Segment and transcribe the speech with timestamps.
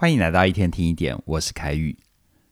[0.00, 1.94] 欢迎来到一天听一点，我是凯宇。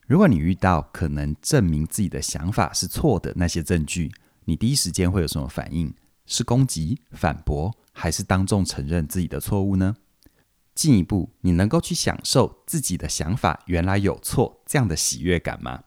[0.06, 4.12] 如果你遇到可能证明自己的想法是错的那些证据，
[4.44, 5.94] 你第一时间会有什么反应？
[6.26, 9.96] 是攻击、反驳，还是当众承认自己的错误呢？
[10.74, 15.84] 进一步，你能够去享受自己的想法原来有错这样的喜悦感吗？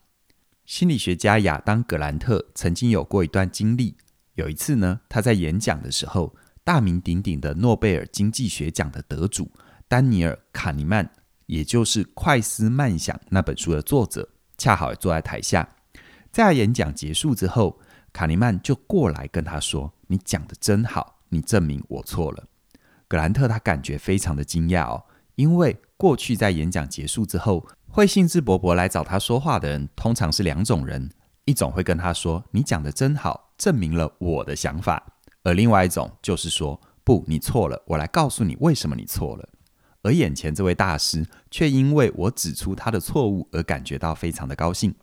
[0.66, 3.98] 心理学家亚当·格兰特曾经有过一段经历。
[4.34, 9.52] 有一次呢，他在演讲的时候，大名鼎鼎的诺贝尔经济学奖的得主
[9.88, 11.08] 丹尼尔·卡尼曼。
[11.52, 15.68] 也就是《快思慢想》那本书的作者，恰好坐在台下。
[16.32, 17.78] 在演讲结束之后，
[18.14, 22.46] 卡尼曼就过来跟他说：“你讲得真好，你证明我错了。”
[23.10, 25.04] 格兰特他感觉非常的惊讶哦，
[25.36, 31.10] 因为过去在演讲结束之后，会兴致勃勃来找他说话的人，通常是两种人：
[31.44, 35.06] 一种会跟他说：“你讲得真好，证明了我的想法。”
[35.44, 39.50] 而另外一种就是说：“不，你错了，我来告诉你为什么你错了。”
[40.04, 44.96] 而眼前这位大师却因为我指出他的错误而感觉到非常的高兴。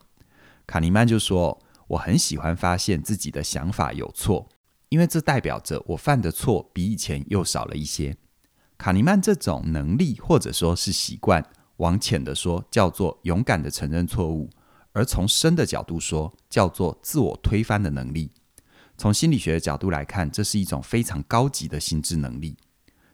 [0.67, 4.49] 卡尼曼就说：“我很喜欢发现自己的想法有错，
[4.89, 8.17] 因为这代表着我犯的错比以前又少了一些。”
[8.77, 11.45] 卡尼曼这种能力或者说是习惯，
[11.79, 14.51] 往浅的说叫做勇敢的承认错误，
[14.93, 18.31] 而从深的角度说叫做自我推翻的能力。
[18.97, 22.57] 从心理学的角度来看，这是一种非常高级的心智能力。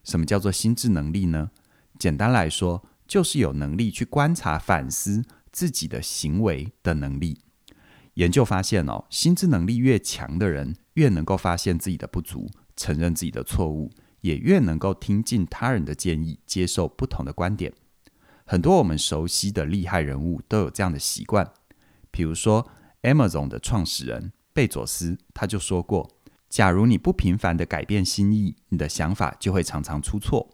[0.02, 1.50] 什么叫做心智能力呢？
[1.98, 7.40] 简单来说，就是有能力去观察、反思自己的行为的能力。
[8.14, 17.72] 研究发现哦，心智能力越强的人，越能够发现自己的不足，承认自己的错误，也越能够听进他人的建议，接受不同的观点。
[18.44, 21.50] 很多我们熟悉的厉害人物都有这样的习惯。
[22.10, 22.68] 比如说
[23.02, 26.08] ，Amazon 的创始人贝佐斯，他就说过
[26.48, 30.50] ：“假如你不频繁地改变心意，你的想法就会常常出错。”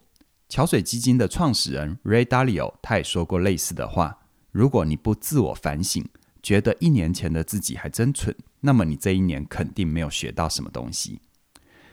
[0.51, 4.19] 桥水基金的创始人 Ray Dalio 他也说过类似的话：
[4.51, 6.05] 如果你不自我反省，
[6.43, 11.21] 觉得一年前的自己还真蠢，那么你这一年肯定没有学到什么东西。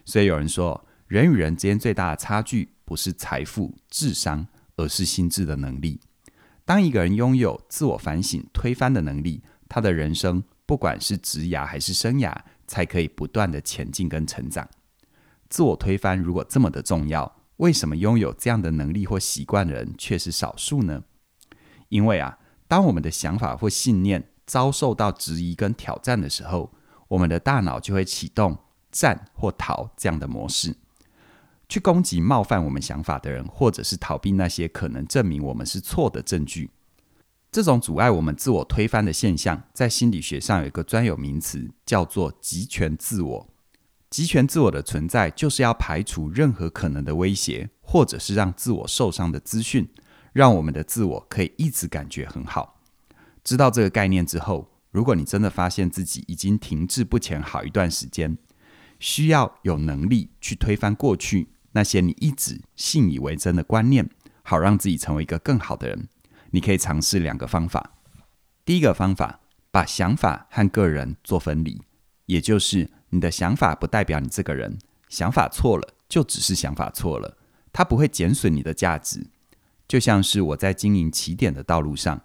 [0.05, 5.99] 所以有人说，人与人之间最大的差距不是财富、智商，而是心智的能力。
[6.65, 14.67] 当一个人拥有自我反省、推翻的能力，他的人生不管是职涯还是生涯，才可以不断的前进跟成长。
[15.47, 21.03] 自我推翻如果这么的重要，为什么拥有这样的能力或习惯的人却是少数呢？
[21.89, 22.37] 因为啊，
[22.67, 26.71] 当我们的想法或信念遭受到质疑跟挑战的时候，
[27.07, 28.57] 我们的大脑就会启动
[28.91, 30.75] 战或逃这样的模式，
[31.67, 36.69] 去攻击冒犯我们想法的人，或者是逃避那些可能证明我们是错的证据。
[37.51, 43.49] 这种阻碍我们自我推翻的现象，在心理学上有一个专有名词，叫做极权自我。
[44.09, 49.89] 极权自我的存在，就是要排除任何可能的威胁，或者是让自我受伤的资讯，
[50.31, 52.79] 让我们的自我可以一直感觉很好。
[53.43, 58.37] 知道这个概念之后，如果你真的发现自己已经停滞不前好一段时间，
[58.97, 64.09] 需要有能力去推翻过去那些你一直信以为真的观念，
[64.41, 66.07] 好让自己成为一个更好的人。
[66.51, 67.91] 你可以尝试两个方法。
[68.63, 71.81] 第一个方法，把想法和个人做分离，
[72.27, 72.89] 也就是。
[73.09, 74.77] 你的想法不代表你这个人，
[75.09, 77.37] 想法错了就只是想法错了，
[77.71, 79.27] 它不会减损你的价值。
[79.87, 82.21] 就像是我在经营起点的道路上，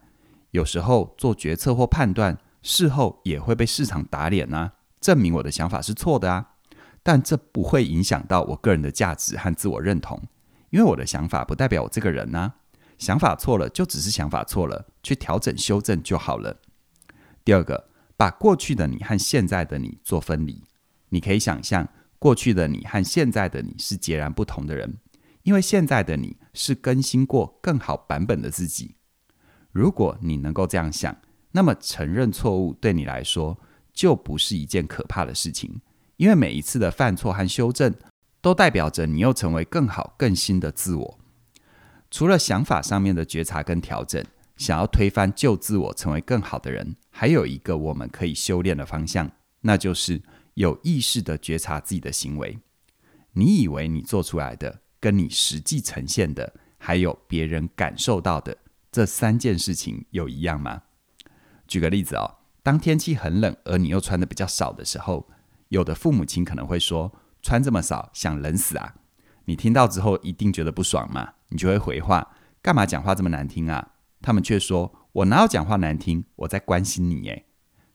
[0.51, 6.49] 有时候做决策或判断，事后也会被市场打脸啊，证明我的想法是错的啊。
[7.05, 10.21] 但这不会影响到我个人的价值和自我认同，
[10.71, 12.55] 因为我的想法不代表我这个人啊。
[12.99, 16.61] 想法错了就只是想法错了，去调整修正就好了。
[17.45, 20.63] 第二个，把过去的你和现在的你做分离。
[21.13, 21.87] 你可以想象，
[22.19, 24.97] 过去的你和现在的你是截然不同的人，
[25.43, 28.97] 因为现在的你是更新过更好版本的自己。
[29.73, 31.15] 如果你能够这样想，
[31.51, 33.61] 那么承认错误对你来说
[33.93, 35.83] 就不是一件可怕的事情，
[36.17, 37.95] 因为每一次的犯错和修正，
[38.41, 41.19] 都代表着你又成为更好、更新的自我。
[42.11, 44.25] 除了想法上面的觉察跟调整，
[44.57, 50.23] 想要推翻旧自我，成为更好的人，还有一个我们可以修炼的方向，那就是。
[50.55, 52.59] 有意识地觉察自己的行为，
[53.33, 58.59] 你以为你做出来的，跟你实际呈现的，还有别人感受到的，
[58.91, 60.83] 这三件事情有一样吗？
[61.67, 65.31] 举个例子哦，当天气很冷，而你又穿得比较少的时候，
[65.69, 67.11] 有的父母亲可能会说
[67.41, 68.97] ：“穿这么少，想冷死啊！”
[69.47, 76.25] 你听到之后一定觉得不爽嘛，你就会回话：“干嘛讲话这么难听啊？”他们却说：“我哪有讲话难听？
[76.37, 77.47] 我在关心你耶。”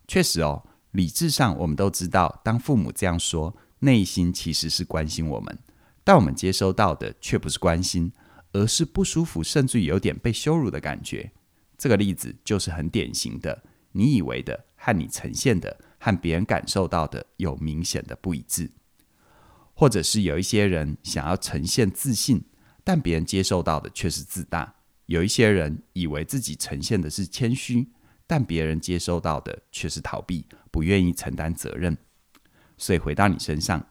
[0.08, 0.64] 确实哦。
[0.98, 5.60] 理智上，我们都知道，当父母这样说，内心其实是关心我们，
[6.04, 8.12] 但我们接收到的却不是关心，
[8.52, 11.32] 而是不舒服，甚至有点被羞辱的感觉。
[11.78, 13.62] 这个例子就是很典型的，
[13.92, 18.72] 你以为的和你呈现的和别人感受到的有明显的不一致，
[19.76, 22.44] 或者是有一些人想要呈现自信，
[22.84, 24.74] 但别人接受到的却是自大；
[25.06, 27.92] 有一些人以为自己呈现的是谦虚，
[28.26, 30.48] 但别人接收到的却是逃避，
[30.78, 31.98] 不愿意承担责任。
[32.78, 33.84] 所以回到你身上，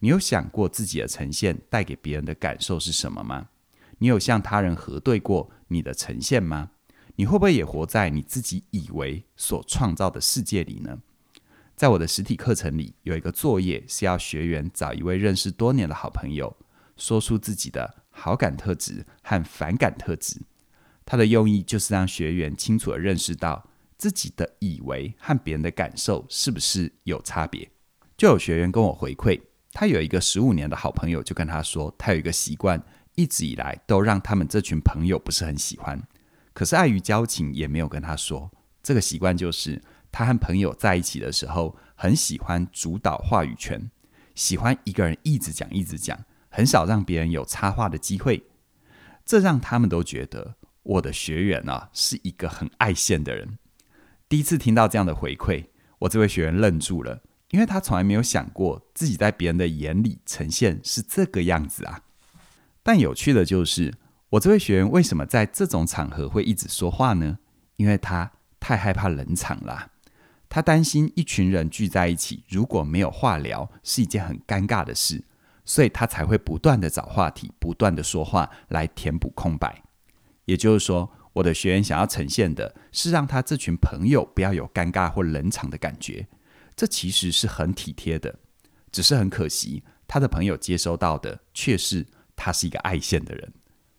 [0.00, 3.48] 你有想过自己的呈现带给别人的感受是什么吗？
[3.96, 6.72] 你有向他人核对过你的呈现吗？
[7.16, 10.98] 你会不会也活在你自己以为所创造的世界里呢？
[11.74, 16.54] 在我的实体课程里，有一个作业是要学员找一位认识多年的好朋友，
[16.98, 20.42] 说出自己的好感特质和反感特质。
[21.06, 23.70] 他的用意就是让学员清楚地认识到
[24.04, 27.66] 自己的以为和别人的感受是不是有差别。
[28.18, 29.40] 就有学员跟我回馈，
[29.72, 32.84] 他有一个十五年的好朋友，就跟他说，他有一个习惯。
[33.14, 36.02] 一直以来都让他们这群朋友不是很喜欢，
[36.52, 38.50] 可是碍于交情也没有跟他说。
[38.82, 39.80] 这个习惯就是
[40.12, 43.90] 他和朋友在一起的时候，很喜欢主导话语权，
[44.34, 48.42] 喜欢一个人一直讲一直讲，很少让别人有插话的机会。
[49.24, 53.58] 这让他们都觉得我的学员啊是一个很爱现的人。
[54.34, 55.64] 第一次听到这样的回馈，
[56.00, 57.22] 我这位学员愣住了，
[57.52, 62.00] 因为他从来没有想过自己在别人的眼里呈现是这个样子啊。
[62.82, 63.94] 但有趣的就是，
[64.30, 67.38] 我这位学员为什么在这种场合会一直说话呢？
[67.76, 69.92] 因为他太害怕冷场了。
[70.48, 75.22] 他担心一群人聚在一起，如果没有话聊，是一件很尴尬的事，
[75.64, 79.84] 所以他才会不断地找话题，不断地说话来填补空白。
[80.46, 86.26] 也就是说，我的学员想要呈现的是让他这群朋友不要有尴尬或冷场的感觉，
[86.74, 88.34] 这其实是很体贴的。
[88.90, 92.06] 只是很可惜，他的朋友接收到的却是。
[92.36, 93.52] 他是一个爱现的人，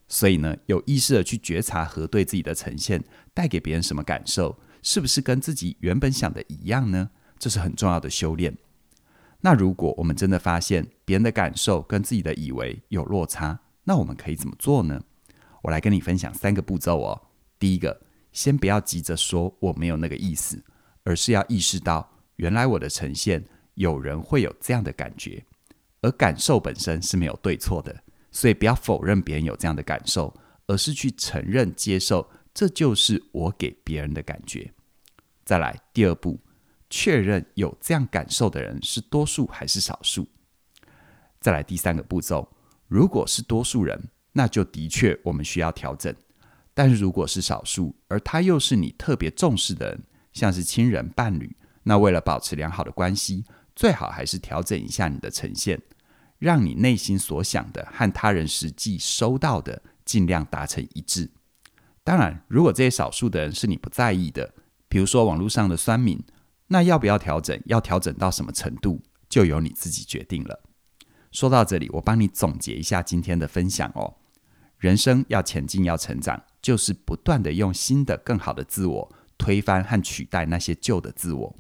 [0.09, 3.01] 所以呢，有意识的去觉察和对自己的呈现
[3.33, 7.11] 带给别人什么感受，是不是跟自己原本想的一样呢？
[7.39, 8.57] 这是很重要的修炼。
[9.39, 15.01] 那如果我们真的发现别人的感受跟自己的以为有落差，那我们可以怎么做呢？
[15.65, 17.19] 我来跟你分享三个步骤哦。
[17.57, 17.99] 第一个，
[18.31, 20.63] 先不要急着说我没有那个意思，
[21.03, 25.43] 而是要意识到原来我的呈现有人会有这样的感觉，
[26.01, 28.03] 而感受本身是没有对错的。
[28.31, 30.31] 所以不要否认别人有这样的感受，
[30.67, 34.71] 而是去承认、接受，这就是我给别人的感觉。
[35.43, 36.39] 再来，第二步，
[36.91, 40.27] 确认有这样感受的人是多数还是少数。
[41.41, 42.47] 再来，第三个步骤，
[42.87, 43.99] 如果是多数人，
[44.37, 46.13] 那就的确我们需要调整。
[46.73, 50.03] 但是如果是少数，而他又是你特别重视的人，
[50.33, 55.81] 像是亲人、伴侣，那为了保持良好的关系，最好还是调整一下你的呈现。
[56.37, 61.31] 让你内心所想的和他人实际收到的尽量达成一致。
[62.03, 64.53] 当然，如果这些少数的人是你不在意的，
[64.89, 66.21] 比如说网络上的酸民，
[66.67, 67.57] 那要不要调整？
[67.67, 70.61] 要调整到什么程度，就由你自己决定了。
[71.31, 74.17] 说到这里，我帮你总结一下今天的分享哦。
[74.85, 81.55] 人生要前进，要成长，就是不断地用新的、更好的自我推翻和取代那些旧的自我。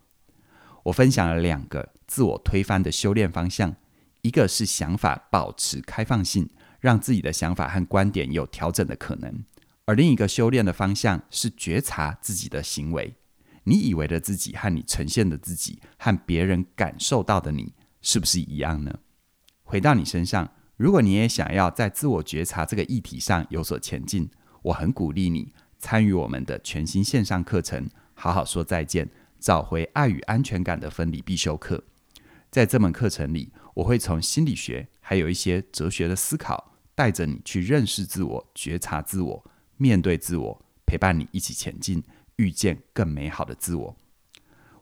[0.83, 3.75] 我分享了两个自我推翻的修炼方向。
[4.21, 6.47] 一个是想法保持开放性，
[6.79, 9.31] 让自己的想法和观点有调整的可能；
[9.85, 13.15] 而另一个修炼的方向是觉察自己的行为。
[13.63, 18.99] 你以为的自己和你呈现的自己，和别人感受到的你，是不是一样呢？
[19.63, 24.29] 回到你身上，如果你也想要在自我觉察这个议题上有所前进，
[24.61, 31.77] 我很鼓励你参与我们的全新线上课程《好好说再见：找回爱与安全感的分离必修课》。
[32.51, 39.45] 在这门课程里，我会从心理学还有一些哲学的思考，带着你去认识自我、觉察自我、
[39.77, 42.03] 面对自我，陪伴你一起前进，
[42.35, 43.95] 遇见更美好的自我。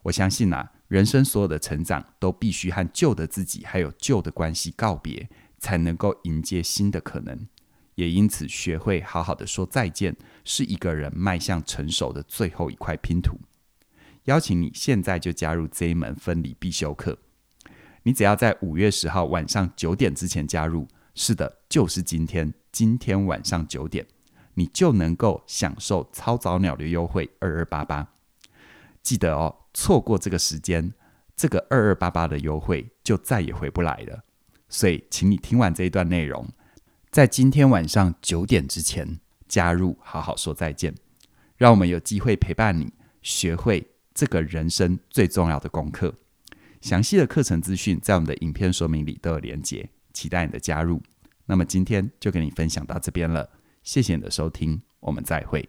[0.02, 5.28] 我相信啊，人生所有的成长都必须和旧的自己还有旧的关系告别，
[5.64, 7.48] 才能够迎接新的可能。
[7.94, 13.40] 也因此，学会好好的说再见，是一个人迈向成熟的最后一块拼图。
[14.24, 17.16] 邀请你现在就加入这一门分离必修课。
[18.02, 24.06] 你只要在五月十号晚上九点之前加入，是的，就是今天，今天晚上九点，
[24.52, 28.06] 你就能够享受超早鸟的优惠二二八八。
[29.02, 30.92] 记得哦，错过这个时间，
[31.34, 34.23] 这个二二八八的优惠就再也回不来了。
[34.74, 36.48] 所以，请你听完这一段内容，
[37.12, 40.92] 在今天晚上九点之前加入，好好说再见，
[41.56, 46.12] 让我们有机会陪伴你，学会这个人生最重要的功课。
[46.80, 51.00] 详细的课程资讯在我们的影片说明里都有连结，期待你的加入。
[51.46, 53.48] 那么今天就跟你分享到这边了，
[53.84, 55.68] 谢谢你的收听，我们再会。